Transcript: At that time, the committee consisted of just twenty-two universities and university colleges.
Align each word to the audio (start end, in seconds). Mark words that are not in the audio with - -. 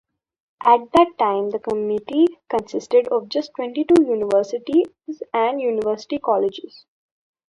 At 0.65 0.79
that 0.95 1.09
time, 1.19 1.51
the 1.51 1.59
committee 1.59 2.25
consisted 2.49 3.07
of 3.09 3.29
just 3.29 3.51
twenty-two 3.55 4.01
universities 4.01 4.87
and 5.31 5.61
university 5.61 6.17
colleges. 6.17 6.87